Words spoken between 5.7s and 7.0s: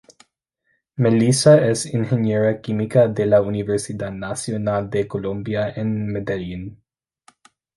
en Medellín.